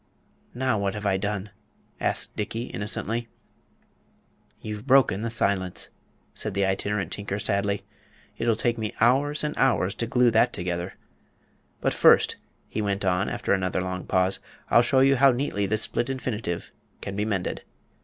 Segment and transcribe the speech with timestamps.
[0.55, 1.51] "Now what have I done?"
[1.99, 3.27] asked Dickey, innocently.
[4.59, 5.89] "You've broken the silence,"
[6.33, 7.83] said the Itinerant Tinker, sadly.
[8.39, 10.95] "It'll take me hours and hours to glue that together.
[11.81, 12.37] But first,"
[12.67, 14.39] he went on, after another long pause,
[14.71, 16.71] "I'll show you how neatly this split infinitive
[17.01, 17.61] can be mended."